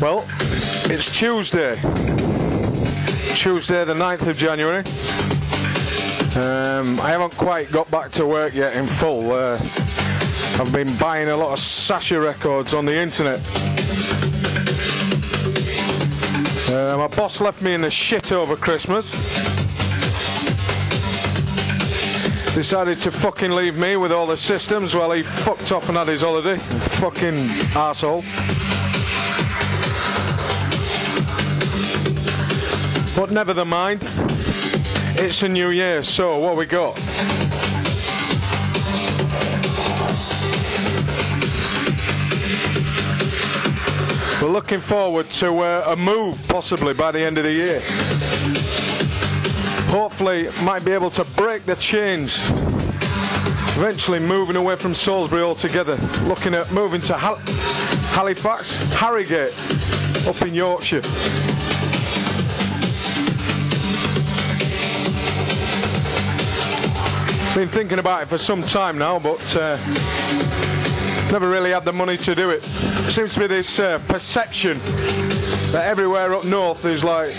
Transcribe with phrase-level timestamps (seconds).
[0.00, 0.26] Well,
[0.86, 1.74] it's Tuesday.
[3.34, 4.78] Tuesday, the 9th of January.
[6.34, 9.30] Um, I haven't quite got back to work yet in full.
[9.30, 9.58] Uh,
[10.58, 13.40] I've been buying a lot of Sasha records on the internet.
[16.70, 19.04] Uh, my boss left me in the shit over Christmas.
[22.54, 26.08] Decided to fucking leave me with all the systems while he fucked off and had
[26.08, 26.56] his holiday.
[26.56, 27.36] Fucking
[27.76, 28.24] asshole.
[33.16, 34.02] But never the mind.
[35.22, 36.98] It's a new year, so what we got?
[44.40, 47.82] We're looking forward to uh, a move possibly by the end of the year.
[49.90, 52.38] Hopefully, might be able to break the chains.
[53.76, 55.96] Eventually, moving away from Salisbury altogether.
[56.24, 57.36] Looking at moving to Hal-
[58.14, 59.52] Halifax, Harrogate,
[60.26, 61.02] up in Yorkshire.
[67.54, 69.76] Been thinking about it for some time now, but uh,
[71.32, 72.62] never really had the money to do it.
[73.10, 74.78] Seems to be this uh, perception
[75.72, 77.34] that everywhere up north is like,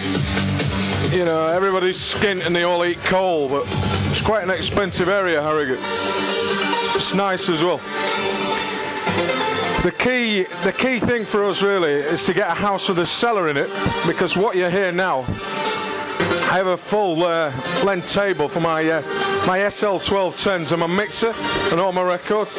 [1.11, 3.65] you know, everybody's skint and they all eat coal, but
[4.09, 5.79] it's quite an expensive area, Harrogate.
[6.95, 7.77] It's nice as well.
[9.83, 13.05] The key, the key thing for us really is to get a house with a
[13.05, 13.69] cellar in it,
[14.05, 17.51] because what you're hear now, I have a full uh,
[17.83, 19.01] length table for my uh,
[19.47, 21.33] my SL1210s and my mixer
[21.71, 22.51] and all my records.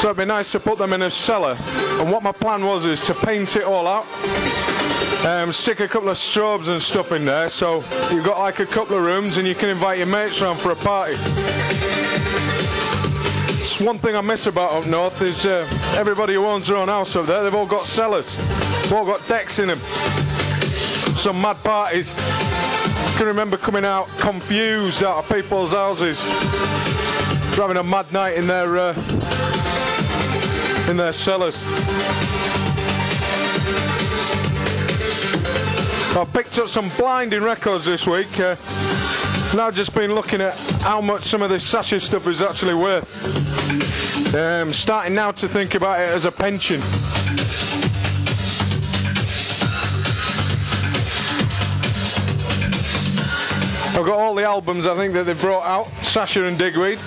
[0.00, 1.56] So it'd be nice to put them in a cellar.
[1.58, 4.06] And what my plan was is to paint it all out.
[5.24, 7.76] Um, stick a couple of strobes and stuff in there so
[8.10, 10.72] you've got like a couple of rooms and you can invite your mates around for
[10.72, 11.16] a party.
[13.64, 15.66] It's one thing I miss about up north is uh,
[15.96, 18.36] everybody who owns their own house up there, they've all got cellars.
[18.36, 19.80] They've all got decks in them.
[21.16, 22.14] Some mad parties.
[23.24, 26.20] Can remember coming out confused out of people's houses,
[27.56, 28.92] having a mad night in their uh,
[30.90, 31.56] in their cellars.
[36.14, 38.38] I picked up some blinding records this week.
[38.38, 38.56] Uh,
[39.56, 43.08] now just been looking at how much some of this Sasha stuff is actually worth.
[44.34, 46.82] Um, starting now to think about it as a pension.
[53.96, 56.98] I've got all the albums I think that they've brought out, Sasha and Digweed,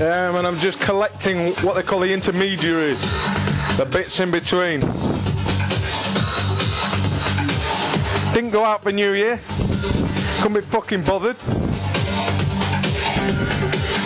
[0.00, 3.00] um, and I'm just collecting what they call the intermediaries,
[3.76, 4.80] the bits in between.
[8.32, 9.40] Didn't go out for New Year,
[10.40, 11.36] couldn't be fucking bothered.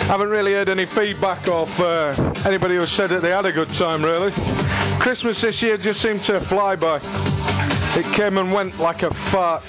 [0.07, 2.13] Haven't really heard any feedback of uh,
[2.47, 4.31] anybody who said that they had a good time really.
[4.99, 6.99] Christmas this year just seemed to fly by.
[7.95, 9.63] It came and went like a fart.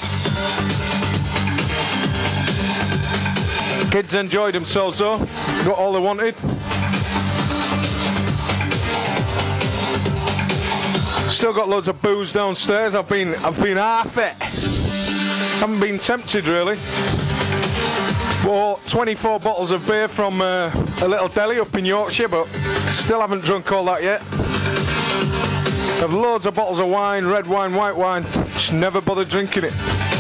[3.91, 5.19] Kids enjoyed themselves though,
[5.65, 6.35] got all they wanted.
[11.31, 12.95] Still got loads of booze downstairs.
[12.95, 14.35] I've been I've been half it.
[15.61, 16.79] Haven't been tempted really.
[18.45, 20.71] Bought 24 bottles of beer from uh,
[21.01, 22.47] a little deli up in Yorkshire, but
[22.91, 24.21] still haven't drunk all that yet.
[26.01, 28.25] Have loads of bottles of wine, red wine, white wine.
[28.49, 30.18] Just never bothered drinking it.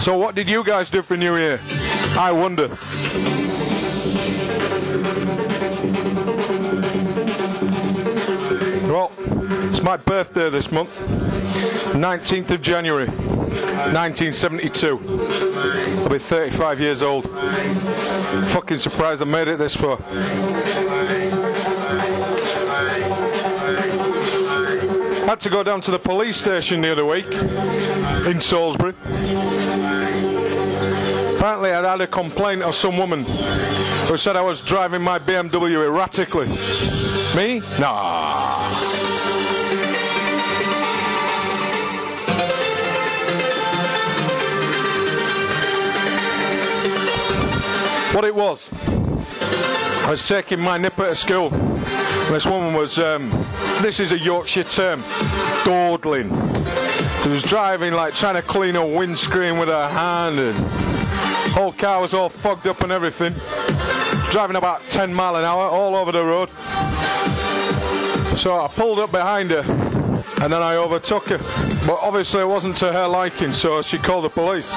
[0.00, 1.60] So what did you guys do for New Year?
[2.16, 2.68] I wonder.
[8.90, 9.12] Well,
[9.68, 15.98] it's my birthday this month, 19th of January, 1972.
[16.00, 17.28] I'll be 35 years old.
[18.48, 19.98] Fucking surprised I made it this far.
[25.26, 27.30] Had to go down to the police station the other week
[28.26, 28.94] in Salisbury.
[31.40, 35.86] Apparently, I'd had a complaint of some woman who said I was driving my BMW
[35.86, 36.48] erratically.
[37.34, 37.62] Me?
[37.78, 38.68] Nah.
[48.12, 51.48] What it was, I was taking my nipper to school.
[51.48, 53.30] This woman was, um,
[53.80, 55.00] this is a Yorkshire term,
[55.64, 56.28] dawdling.
[57.22, 60.89] She was driving like trying to clean a windscreen with her hand and
[61.52, 63.34] Whole car was all fogged up and everything.
[64.30, 66.48] Driving about 10 mile an hour all over the road.
[68.38, 69.60] So I pulled up behind her
[70.40, 71.38] and then I overtook her.
[71.86, 74.70] But obviously it wasn't to her liking, so she called the police.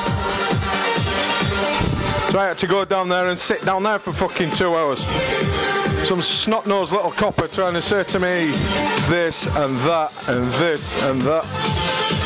[2.33, 4.99] So I had to go down there and sit down there for fucking two hours.
[6.07, 8.47] Some snot-nosed little copper trying to say to me
[9.07, 12.22] this and that and this and that.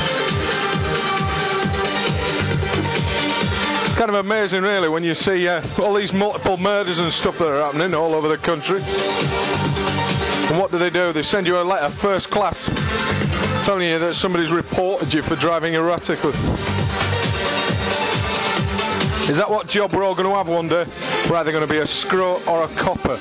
[3.98, 7.48] Kind of amazing, really, when you see uh, all these multiple murders and stuff that
[7.48, 8.80] are happening all over the country.
[8.80, 11.12] And what do they do?
[11.14, 12.66] They send you a letter first class
[13.66, 16.34] telling you that somebody's reported you for driving erratically.
[19.28, 20.86] Is that what job we're all going to have one day?
[21.28, 23.18] We're either going to be a screw or a copper.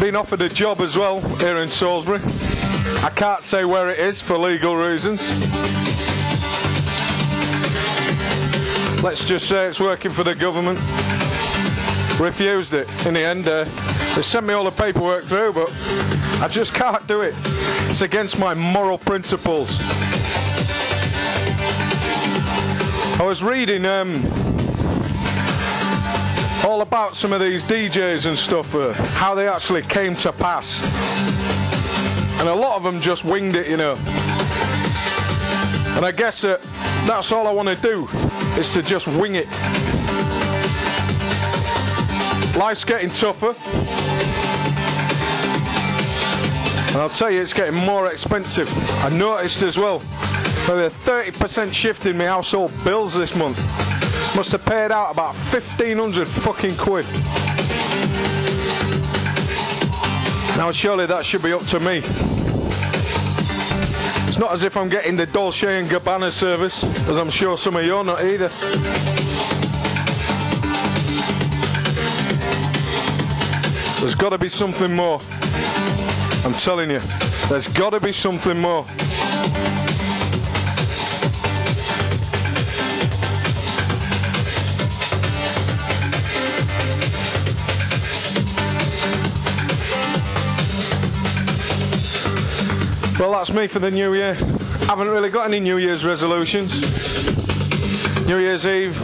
[0.00, 2.20] Been offered a job as well here in Salisbury.
[3.00, 5.20] I can't say where it is for legal reasons.
[9.02, 10.78] Let's just say it's working for the government.
[12.20, 13.46] Refused it in the end.
[13.46, 13.64] Uh,
[14.16, 15.70] they sent me all the paperwork through, but
[16.42, 17.34] I just can't do it.
[17.90, 19.70] It's against my moral principles.
[23.20, 24.24] I was reading um,
[26.64, 30.80] all about some of these DJs and stuff, uh, how they actually came to pass.
[32.38, 33.94] And a lot of them just winged it, you know.
[35.96, 36.60] And I guess that
[37.06, 38.08] that's all I want to do
[38.58, 39.48] is to just wing it.
[42.56, 43.54] Life's getting tougher.
[46.88, 48.68] And I'll tell you, it's getting more expensive.
[49.04, 50.00] I noticed as well,
[50.68, 53.58] maybe a 30% shift in my household bills this month.
[54.34, 57.06] Must have paid out about 1500 fucking quid.
[60.58, 62.02] Now, surely that should be up to me.
[64.26, 67.76] It's not as if I'm getting the Dolce and Gabbana service, as I'm sure some
[67.76, 68.48] of you are not either.
[74.00, 75.20] There's got to be something more.
[76.44, 77.02] I'm telling you,
[77.48, 78.84] there's got to be something more.
[93.18, 94.34] Well, that's me for the new year.
[94.34, 96.80] Haven't really got any New Year's resolutions.
[98.28, 98.96] New Year's Eve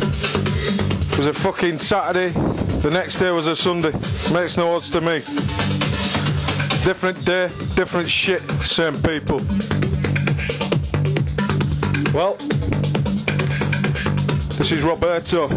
[1.18, 2.28] was a fucking Saturday.
[2.28, 3.92] The next day was a Sunday.
[4.32, 5.18] Makes no odds to me.
[6.84, 9.40] Different day, different shit, same people.
[12.14, 12.36] Well,
[14.56, 15.48] this is Roberto,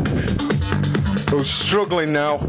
[1.30, 2.39] who's struggling now.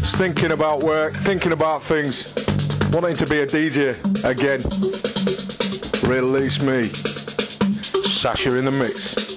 [0.00, 2.34] He's thinking about work, thinking about things,
[2.92, 4.62] wanting to be a DJ again.
[6.08, 6.88] Release me.
[8.04, 9.31] Sasha in the mix.